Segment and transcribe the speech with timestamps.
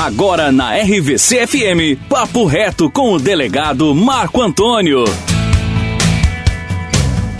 [0.00, 5.02] Agora na RVC FM, Papo Reto com o delegado Marco Antônio.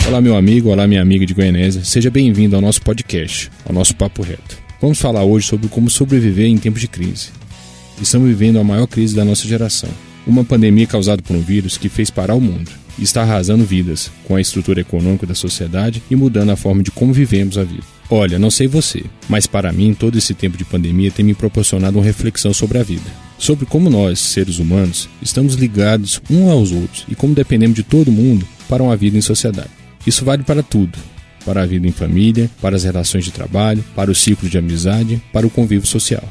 [0.08, 1.84] Olá, meu amigo, olá, minha amiga de Goianésia.
[1.84, 4.58] Seja bem-vindo ao nosso podcast, ao nosso Papo Reto.
[4.80, 7.28] Vamos falar hoje sobre como sobreviver em tempos de crise.
[8.02, 9.90] Estamos vivendo a maior crise da nossa geração.
[10.26, 14.10] Uma pandemia causada por um vírus que fez parar o mundo e está arrasando vidas,
[14.24, 17.97] com a estrutura econômica da sociedade e mudando a forma de como vivemos a vida.
[18.10, 21.98] Olha, não sei você, mas para mim todo esse tempo de pandemia tem me proporcionado
[21.98, 23.10] uma reflexão sobre a vida.
[23.38, 28.10] Sobre como nós, seres humanos, estamos ligados uns aos outros e como dependemos de todo
[28.10, 29.70] mundo para uma vida em sociedade.
[30.06, 30.98] Isso vale para tudo:
[31.44, 35.22] para a vida em família, para as relações de trabalho, para o ciclo de amizade,
[35.32, 36.24] para o convívio social.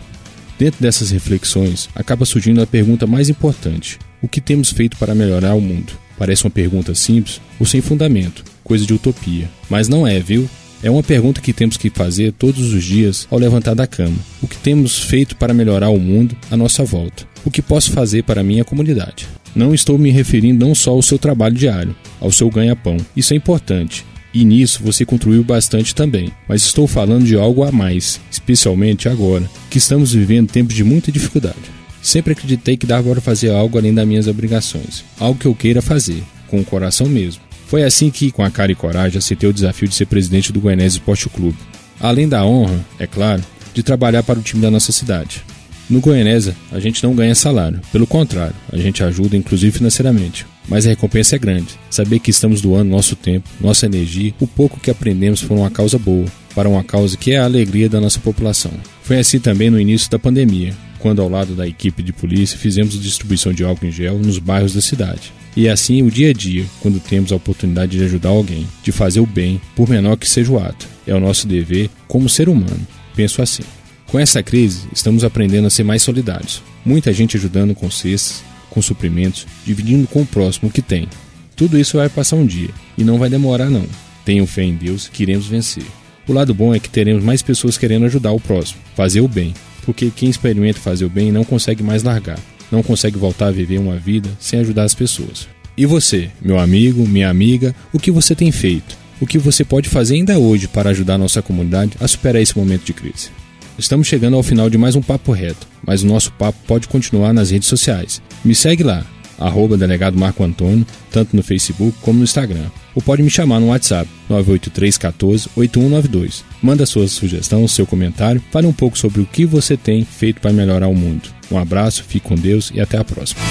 [0.58, 5.54] Dentro dessas reflexões, acaba surgindo a pergunta mais importante: o que temos feito para melhorar
[5.54, 5.94] o mundo?
[6.18, 9.48] Parece uma pergunta simples ou sem fundamento, coisa de utopia.
[9.70, 10.50] Mas não é, viu?
[10.84, 14.18] É uma pergunta que temos que fazer todos os dias ao levantar da cama.
[14.42, 17.26] O que temos feito para melhorar o mundo à nossa volta?
[17.44, 19.28] O que posso fazer para a minha comunidade?
[19.56, 22.98] Não estou me referindo não só ao seu trabalho diário, ao seu ganha-pão.
[23.16, 24.06] Isso é importante.
[24.32, 26.32] E nisso você contribuiu bastante também.
[26.48, 31.12] Mas estou falando de algo a mais, especialmente agora, que estamos vivendo tempos de muita
[31.12, 31.56] dificuldade.
[32.04, 35.82] Sempre acreditei que dava para fazer algo além das minhas obrigações, algo que eu queira
[35.82, 37.47] fazer, com o coração mesmo.
[37.68, 40.62] Foi assim que, com a cara e coragem, aceitei o desafio de ser presidente do
[40.62, 41.58] Goianese Esporte Clube.
[42.00, 43.44] Além da honra, é claro,
[43.74, 45.44] de trabalhar para o time da nossa cidade.
[45.90, 50.46] No Goianésia, a gente não ganha salário, pelo contrário, a gente ajuda inclusive financeiramente.
[50.68, 51.80] Mas a recompensa é grande.
[51.90, 55.98] Saber que estamos doando nosso tempo, nossa energia, o pouco que aprendemos por uma causa
[55.98, 58.72] boa, para uma causa que é a alegria da nossa população.
[59.04, 63.00] Foi assim também no início da pandemia, quando ao lado da equipe de polícia fizemos
[63.00, 65.32] distribuição de álcool em gel nos bairros da cidade.
[65.56, 69.20] E assim o dia a dia, quando temos a oportunidade de ajudar alguém, de fazer
[69.20, 70.88] o bem, por menor que seja o ato.
[71.06, 72.86] É o nosso dever como ser humano.
[73.16, 73.64] Penso assim.
[74.06, 76.62] Com essa crise, estamos aprendendo a ser mais solidários.
[76.86, 81.10] Muita gente ajudando com cestas, com suprimentos, dividindo com o próximo o que tem.
[81.56, 83.86] Tudo isso vai passar um dia e não vai demorar não.
[84.24, 85.84] Tenham fé em Deus que iremos vencer.
[86.28, 89.54] O lado bom é que teremos mais pessoas querendo ajudar o próximo, fazer o bem,
[89.88, 92.38] porque quem experimenta fazer o bem não consegue mais largar
[92.72, 95.48] não consegue voltar a viver uma vida sem ajudar as pessoas.
[95.78, 98.98] E você, meu amigo, minha amiga, o que você tem feito?
[99.22, 102.84] O que você pode fazer ainda hoje para ajudar nossa comunidade a superar esse momento
[102.84, 103.30] de crise?
[103.78, 107.32] Estamos chegando ao final de mais um Papo Reto, mas o nosso papo pode continuar
[107.32, 108.22] nas redes sociais.
[108.44, 109.06] Me segue lá,
[109.40, 112.66] arroba delegado Marco Antônio, tanto no Facebook como no Instagram.
[112.96, 116.44] Ou pode me chamar no WhatsApp, 98314 8192.
[116.62, 120.54] Manda sua sugestão, seu comentário, fale um pouco sobre o que você tem feito para
[120.54, 121.30] melhorar o mundo.
[121.52, 123.42] Um abraço, fique com Deus e até a próxima.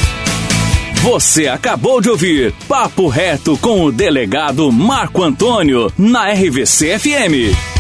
[1.03, 7.76] Você acabou de ouvir Papo Reto com o delegado Marco Antônio na RVC FM.